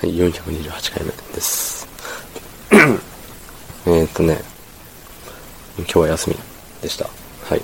[0.00, 1.86] はい、428回目です。
[3.86, 4.38] えっとね、
[5.76, 6.36] 今日は休み
[6.80, 7.04] でした。
[7.04, 7.60] はい。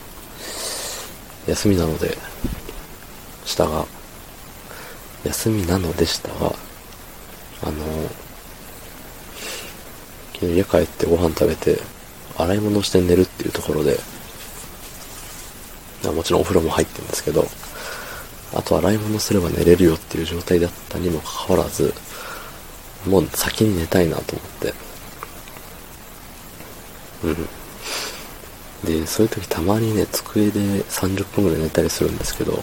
[1.47, 2.15] 休みなので、
[3.47, 3.87] したが、
[5.25, 6.53] 休みなのでしたが、
[7.63, 7.73] あの、
[10.35, 11.81] 昨日家帰ってご飯食べて、
[12.37, 13.99] 洗い物して寝るっていうところで、
[16.05, 17.49] もちろんお風呂も入ってるんですけど、
[18.53, 21.95] あと洗い物すれば寝れるよっていう状態だったにもかかわらず、
[23.07, 24.75] もう先に寝たいなと思って。
[27.25, 29.01] うん。
[29.01, 32.63] で、そういう時たまにね、机で30分ぐらい寝たりするんですけど、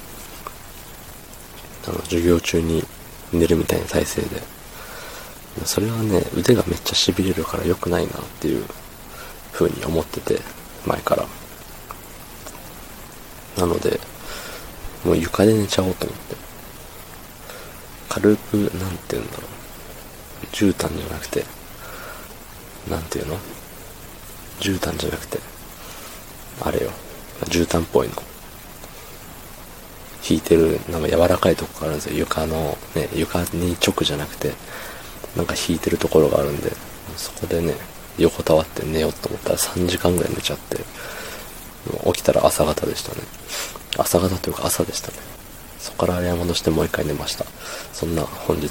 [1.88, 2.84] あの、授業中に
[3.32, 4.42] 寝るみたいな体勢で。
[5.66, 8.66] それはね、腕がめっちゃ痺れるから良くないなっていう
[9.52, 10.40] 風に思ってて、
[10.86, 11.26] 前から。
[13.58, 14.00] なので、
[15.06, 16.36] もう床で寝ちゃおうと思って。
[18.10, 19.63] 軽く、なんて言うんだろう。
[20.52, 21.46] 絨毯じゃなくて、
[22.90, 23.38] なんていうの？
[24.60, 25.40] 絨毯じゃなくて、
[26.62, 26.92] あれよ。
[27.46, 28.14] 絨毯っぽいの。
[30.30, 32.16] 引いてる、なんか柔らかいとこがあるんですよ。
[32.16, 34.54] 床の、ね、床に直じゃなくて、
[35.36, 36.72] なんか引いてるところがあるんで、
[37.18, 37.76] そこでね、
[38.18, 40.78] 横たわって寝ようと思ったら3時間ぐらい寝ちゃって、
[42.06, 43.22] 起きたら朝方でしたね。
[43.98, 45.18] 朝方というか朝でしたね。
[45.78, 47.44] そこから洗い物してもう一回寝ました。
[47.92, 48.70] そんな本日、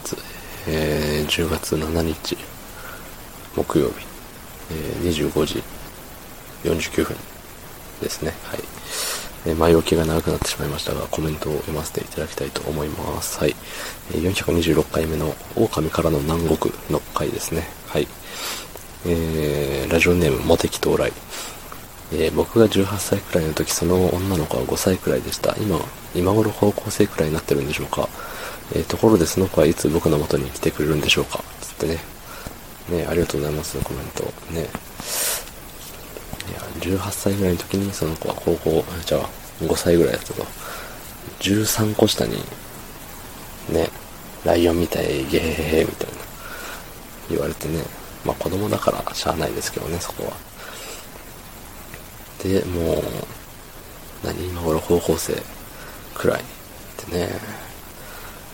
[0.68, 2.36] えー、10月7日、
[3.56, 4.06] 木曜日、
[4.70, 5.62] えー、25時
[6.64, 7.16] 49分
[8.00, 8.32] ですね。
[8.44, 8.60] はい。
[9.44, 13.38] えー前置きが長くなってしまいましたが、コメントを読ませていただきたいと思います。
[13.40, 13.56] はい。
[14.14, 17.66] えー426回目の狼からの南国の回ですね。
[17.88, 18.06] はい。
[19.04, 21.12] えー、ラジオネーム、モテキ到来。
[22.12, 25.56] えー僕が18歳くらいの時、その女の子は5歳くらいでした。
[25.58, 25.80] 今、
[26.14, 28.08] 今頃高校生くらいになってるんでしょうか。
[28.74, 31.42] えーところでその子はいつ僕の元に来てくれるんでしょうか？
[31.60, 31.98] つってね。
[32.88, 34.24] ね、ありがとうございます、コメント。
[34.52, 34.60] ね。
[34.60, 39.28] いや、18歳ぐらいの時にその子は高校、じゃあ、
[39.60, 40.44] 5歳ぐらいだったと。
[41.40, 42.36] 13個下に、
[43.68, 43.88] ね、
[44.44, 46.14] ライオンみたい、ゲヘヘヘ、みたいな、
[47.30, 47.84] 言われてね。
[48.24, 50.32] まあ子供だからしゃあないですけどね、そこは。
[52.42, 53.02] で、もう、
[54.24, 55.40] 何、今頃高校生
[56.14, 56.44] くらいっ
[56.96, 57.30] てね、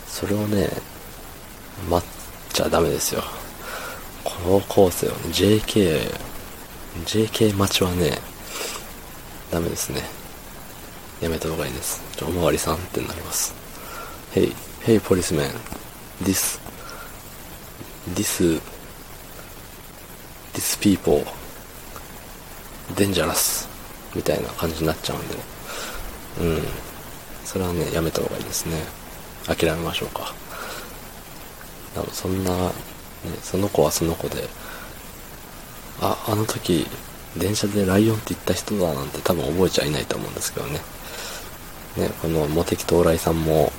[0.09, 0.69] それをね、
[1.89, 2.11] 待っ
[2.53, 3.23] ちゃダメですよ。
[4.25, 6.13] 高校生はね、JK、
[7.05, 8.19] JK 待ちはね、
[9.51, 10.03] ダメですね。
[11.21, 12.03] やめた方がいいです。
[12.25, 13.55] おまわりさんってなります。
[14.33, 14.55] Hey,
[14.85, 15.51] hey policeman,
[16.23, 16.59] this,
[18.15, 18.61] this,
[20.55, 21.25] this people,
[22.95, 23.69] dangerous
[24.15, 25.35] みたいな感じになっちゃうんで、
[26.41, 26.63] うん。
[27.45, 28.98] それはね、やめた方がいいですね。
[29.49, 30.33] 諦めましょうか。
[31.95, 32.73] 多分そんな、ね、
[33.43, 34.49] その子はその子で、
[36.01, 36.87] あ、あの時、
[37.37, 40.81] 電車でライオンって言った人だなんて多分覚えちゃいないと思うんですけどね。
[41.97, 43.73] ね、このモテキ到来さんも、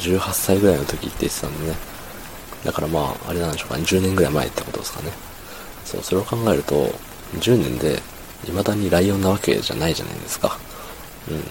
[0.00, 1.76] 18歳ぐらいの時って言ってたんでね。
[2.64, 5.12] だからまあ、あれなんでしょうかね、10年ぐらい前ってことですかね。
[5.84, 6.92] そう、それを考えると、
[7.34, 8.02] 10年で、
[8.44, 10.58] 未だにライオンなわけじゃないじゃないですか。
[11.30, 11.44] うん。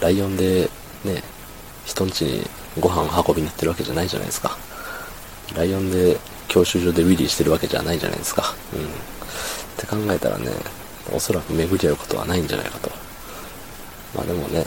[0.00, 0.68] ライオンで、
[1.04, 1.22] ね、
[1.84, 2.46] 人ん家に
[2.80, 4.56] ご飯を運びに行ってるわけじゃないじゃないですか。
[5.54, 8.54] ライオンで教習所でウィリーしてるわけじゃないじゃないですか。
[8.74, 8.84] うん。
[8.84, 8.86] っ
[9.76, 10.50] て考えたらね、
[11.12, 12.90] おそらく巡り合うことはないんじゃないかと。
[14.14, 14.64] まあでもね、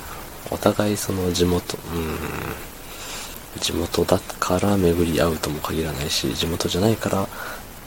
[0.51, 7.27] お互いその地元、うん、地元だから巡り合うとも限らないし、地元じゃないから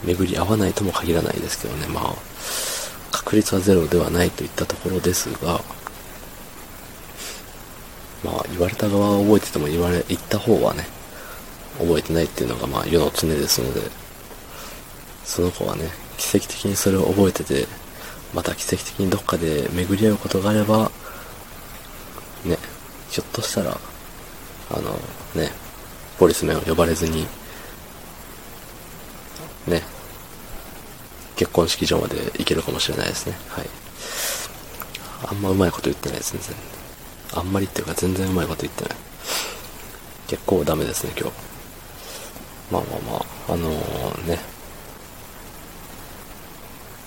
[0.04, 2.14] 巡り合わないとも限らないですけどね、まあ、
[3.10, 5.60] 確率はゼロではないといったところですが、
[8.24, 10.86] まあ、言われた側は覚えてても言われ、言った方はね、
[11.78, 13.80] 覚えてないっていうのがまあ世の常ですので、
[15.24, 15.84] その子はね、
[16.16, 17.66] 奇跡的にそれを覚えてて、
[18.34, 20.90] また奇跡的にどっかで巡り合うことがあれば、
[22.44, 22.58] ね、
[23.10, 23.78] ひょっとしたら、
[24.70, 24.90] あの、
[25.40, 25.50] ね、
[26.18, 27.26] ポリスメンを呼ばれずに、
[29.66, 29.82] ね、
[31.36, 33.36] 結婚式場まで行けるかもしれないですね。
[33.48, 33.66] はい。
[35.30, 36.77] あんまうまいこと言ってないですね、全然。
[37.32, 38.96] あんまりっていうか全然うまいこと言ってない。
[40.28, 41.36] 結構ダメですね、今日。
[42.70, 43.70] まあまあまあ、あの
[44.26, 44.38] ね、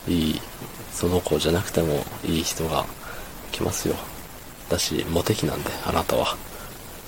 [0.07, 0.41] いい、
[0.93, 2.85] その子じゃなくてもいい人が
[3.51, 3.95] 来ますよ。
[4.69, 6.35] だし、モテ期なんで、あなたは。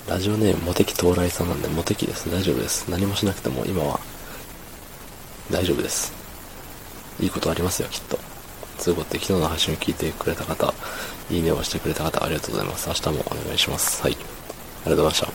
[0.08, 2.30] ラジオネームモテ期到来さんなんで、モテ期です。
[2.30, 2.88] 大丈夫です。
[2.90, 3.98] 何もしなくても今は、
[5.50, 6.12] 大丈夫です。
[7.20, 8.18] いいことありますよ、きっと。
[8.78, 10.72] つうことで、昨日の配信を聞いてくれた方、
[11.30, 12.88] いいねをしてくれた方、ありがとうございます。
[12.88, 14.02] 明日もお願いします。
[14.02, 14.12] はい。
[14.12, 14.24] ありが
[14.84, 15.33] とうございました。